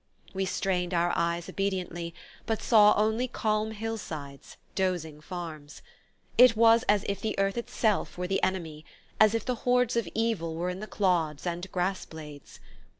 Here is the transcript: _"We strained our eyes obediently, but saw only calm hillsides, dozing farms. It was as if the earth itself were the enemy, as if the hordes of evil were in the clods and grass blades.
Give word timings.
_"We 0.33 0.45
strained 0.45 0.95
our 0.95 1.13
eyes 1.15 1.47
obediently, 1.47 2.15
but 2.47 2.63
saw 2.63 2.95
only 2.97 3.27
calm 3.27 3.69
hillsides, 3.69 4.57
dozing 4.73 5.21
farms. 5.21 5.83
It 6.39 6.55
was 6.57 6.81
as 6.89 7.05
if 7.07 7.21
the 7.21 7.37
earth 7.37 7.55
itself 7.55 8.17
were 8.17 8.25
the 8.27 8.41
enemy, 8.41 8.83
as 9.19 9.35
if 9.35 9.45
the 9.45 9.53
hordes 9.61 9.95
of 9.95 10.09
evil 10.15 10.55
were 10.55 10.71
in 10.71 10.79
the 10.79 10.87
clods 10.87 11.45
and 11.45 11.71
grass 11.71 12.05
blades. 12.05 12.59